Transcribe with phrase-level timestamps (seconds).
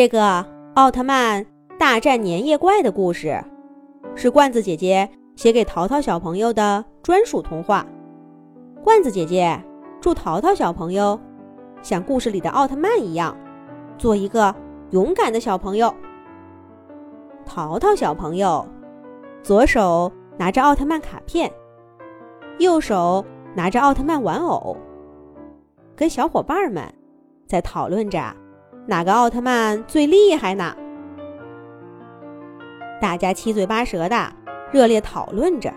[0.00, 0.42] 这个
[0.76, 1.44] 奥特曼
[1.78, 3.38] 大战粘液怪的故事，
[4.14, 7.84] 是罐子姐姐写给淘淘小朋友的专属童话。
[8.82, 9.62] 罐子姐姐
[10.00, 11.20] 祝淘淘小朋友
[11.82, 13.36] 像故事里的奥特曼一样，
[13.98, 14.54] 做一个
[14.88, 15.94] 勇敢的小朋友。
[17.44, 18.66] 淘淘小朋友
[19.42, 21.52] 左手拿着奥特曼卡片，
[22.58, 23.22] 右手
[23.54, 24.74] 拿着奥特曼玩偶，
[25.94, 26.82] 跟小伙伴们
[27.46, 28.18] 在讨论着。
[28.86, 30.74] 哪个奥特曼最厉害呢？
[33.00, 34.32] 大家七嘴八舌的
[34.72, 35.72] 热烈讨论着，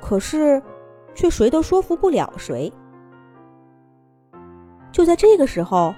[0.00, 0.62] 可是
[1.14, 2.72] 却谁都说服不了谁。
[4.92, 5.94] 就在这个时候，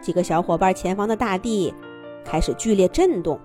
[0.00, 1.74] 几个小伙伴前方的大地
[2.24, 3.38] 开始剧烈震动，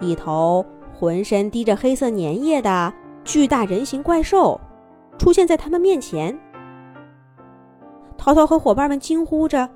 [0.00, 0.64] 一头
[0.94, 4.60] 浑身滴着黑色粘液的巨大人形怪兽
[5.18, 6.36] 出现在他们面前。
[8.26, 9.68] 淘淘和伙伴们惊呼着，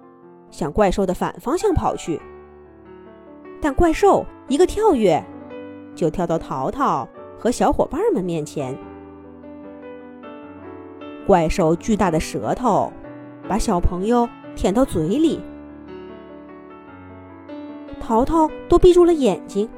[0.50, 2.20] 向怪兽的反方向跑去。
[3.62, 5.24] 但怪兽一个跳跃，
[5.94, 8.76] 就跳到淘淘和小伙伴们面前。
[11.28, 12.92] 怪兽巨大的舌头
[13.48, 15.40] 把小朋友舔到嘴里，
[18.00, 19.70] 淘淘都闭住了眼睛。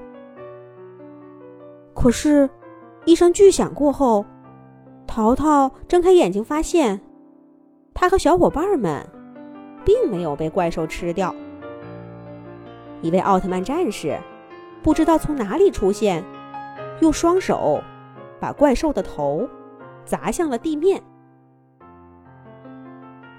[1.93, 2.49] 可是，
[3.05, 4.25] 一声巨响过后，
[5.07, 6.99] 淘淘睁开眼睛，发现。
[7.95, 9.07] 他和小伙伴们
[9.85, 11.35] 并没有被怪兽吃掉。
[13.01, 14.19] 一位奥特曼战士
[14.83, 16.25] 不知道从哪里出现，
[17.01, 17.83] 用双手
[18.41, 19.49] 把怪兽的头
[20.05, 21.03] 砸向了地面。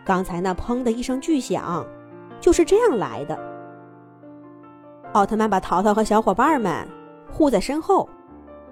[0.05, 1.85] 刚才那“砰”的一声巨响
[2.39, 3.39] 就是这样来的。
[5.13, 6.85] 奥特曼把淘淘和小伙伴们
[7.31, 8.09] 护在身后，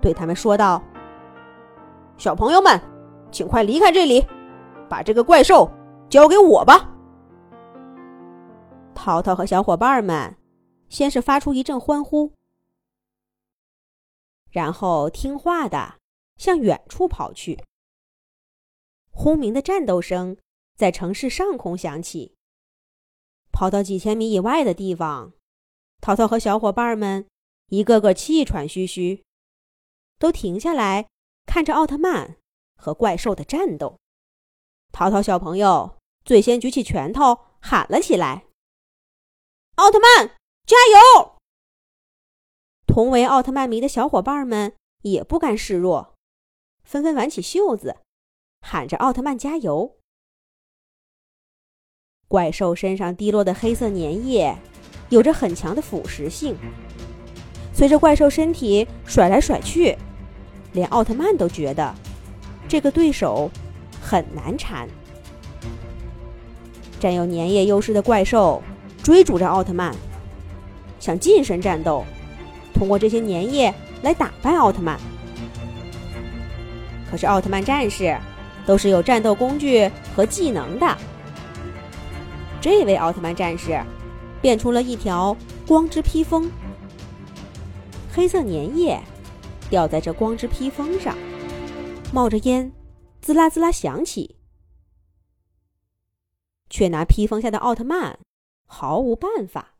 [0.02, 0.82] 对他们说道
[2.18, 2.80] ：“小朋友们，
[3.32, 4.26] 请快离开这里。”
[4.92, 5.72] 把这个怪兽
[6.10, 6.94] 交给我吧！
[8.94, 10.36] 淘淘和小伙伴们
[10.90, 12.34] 先是发出一阵欢呼，
[14.50, 15.96] 然后听话的
[16.36, 17.64] 向远处跑去。
[19.12, 20.36] 轰鸣的战斗声
[20.76, 22.36] 在城市上空响起。
[23.54, 25.32] 跑到几千米以外的地方，
[26.02, 27.26] 淘淘和小伙伴们
[27.68, 29.24] 一个个气喘吁吁，
[30.20, 31.08] 都停下来
[31.46, 32.36] 看着奥特曼
[32.76, 34.01] 和怪兽的战斗。
[34.92, 38.46] 淘淘小朋友最先举起拳头喊了起来
[39.76, 40.36] ：“奥特曼，
[40.66, 41.36] 加油！”
[42.86, 46.16] 同为奥特曼迷的小伙伴们也不甘示弱，
[46.84, 47.98] 纷纷挽起袖子，
[48.60, 49.98] 喊着“奥特曼加油！”
[52.28, 54.58] 怪兽身上滴落的黑色粘液
[55.10, 56.58] 有着很强的腐蚀性，
[57.74, 59.98] 随着怪兽身体甩来甩去，
[60.74, 61.96] 连奥特曼都觉得
[62.68, 63.50] 这个对手。
[64.12, 64.90] 很难缠。
[67.00, 68.62] 占有粘液优势的怪兽
[69.02, 69.96] 追逐着奥特曼，
[71.00, 72.04] 想近身战斗，
[72.74, 75.00] 通过这些粘液来打败奥特曼。
[77.10, 78.18] 可是奥特曼战士
[78.66, 80.98] 都是有战斗工具和技能的。
[82.60, 83.82] 这位奥特曼战士
[84.42, 85.36] 变出了一条
[85.66, 86.52] 光之披风，
[88.14, 89.00] 黑色粘液
[89.70, 91.16] 掉在这光之披风上，
[92.12, 92.70] 冒着烟。
[93.22, 94.38] 滋啦滋啦响起，
[96.70, 98.20] 却拿披风下的奥特曼
[98.66, 99.76] 毫无办法。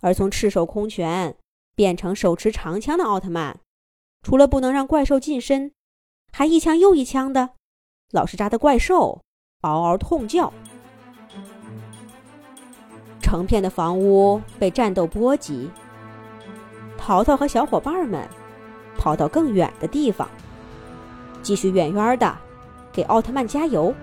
[0.00, 1.36] 而从赤手空拳
[1.74, 3.60] 变成手持长枪的奥特曼，
[4.22, 5.72] 除了不能让怪兽近身，
[6.32, 7.50] 还一枪又一枪的，
[8.10, 9.22] 老是扎的怪兽
[9.60, 10.52] 嗷嗷痛叫。
[13.20, 15.70] 成片的房屋被战斗波及，
[16.96, 18.28] 淘淘和小伙伴们
[18.96, 20.28] 跑到更远的地方。
[21.42, 22.36] 继续远远的
[22.92, 23.94] 给奥特曼加油。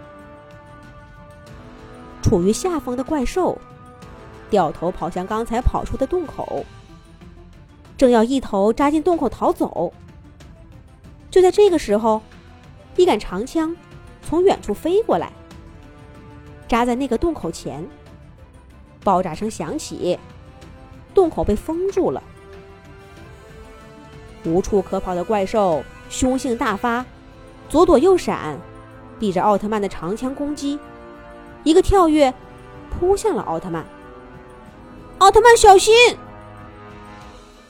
[2.22, 3.58] 处于下风的怪兽
[4.50, 6.66] 掉头跑向刚才跑出的洞口，
[7.98, 9.92] 正要一头扎进洞口逃走。
[11.32, 12.22] 就在这个时候，
[12.96, 13.76] 一杆长枪
[14.22, 15.32] 从远处飞过来，
[16.68, 17.88] 扎在那个洞口前。
[19.04, 20.20] 爆炸声响起，
[21.14, 22.22] 洞口被封住了。
[24.44, 27.06] 无处可跑的怪兽凶性大发。
[27.70, 28.60] 左躲右闪，
[29.20, 30.80] 避着奥特曼的长枪攻击，
[31.64, 32.34] 一个跳跃，
[32.90, 33.86] 扑向了奥特曼。
[35.20, 35.94] 奥特曼小心！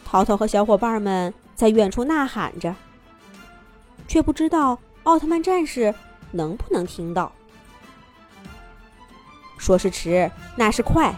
[0.05, 2.73] 淘淘和小伙伴们在远处呐喊着，
[4.07, 5.93] 却不知道奥特曼战士
[6.31, 7.31] 能不能听到。
[9.57, 11.13] 说是迟，那是快。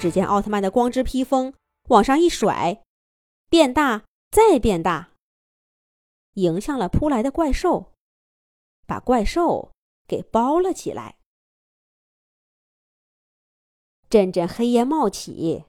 [0.00, 1.52] 只见奥特曼的光之披风
[1.88, 2.80] 往上一甩，
[3.50, 5.08] 变大，再变大。
[6.34, 7.92] 迎向了扑来的怪兽，
[8.86, 9.72] 把怪兽
[10.06, 11.18] 给包了起来。
[14.08, 15.64] 阵阵黑烟冒起，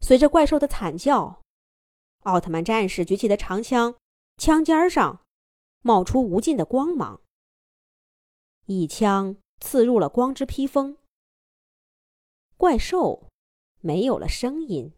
[0.00, 1.42] 随着怪兽的惨叫，
[2.20, 3.96] 奥特曼战士举起的长枪，
[4.36, 5.24] 枪尖上
[5.82, 7.20] 冒出无尽的光芒，
[8.66, 10.96] 一枪刺入了光之披风。
[12.56, 13.28] 怪兽
[13.80, 14.92] 没有了声音。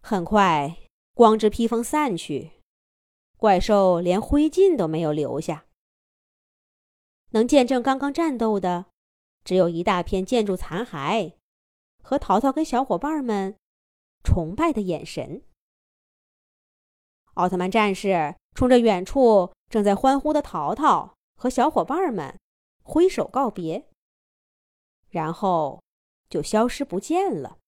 [0.00, 0.78] 很快，
[1.14, 2.61] 光之披风散去，
[3.42, 5.66] 怪兽连灰烬都没有留下。
[7.30, 8.86] 能见证刚刚战斗的。
[9.42, 11.34] 只有一大片建筑残骸，
[12.00, 13.56] 和淘淘跟小伙伴们
[14.22, 15.42] 崇拜的眼神。
[17.34, 22.38] 奥特曼战士冲着远处正在欢呼的淘淘和小伙伴们
[22.84, 23.88] 挥手告别，
[25.08, 25.82] 然后
[26.28, 27.58] 就消失不见了。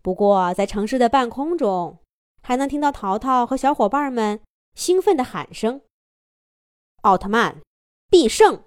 [0.00, 1.98] 不过，在城市的半空中，
[2.46, 4.40] 还能听到淘淘和小伙伴们
[4.74, 5.80] 兴奋的喊声
[7.00, 7.62] ：“奥特曼，
[8.10, 8.62] 必胜！”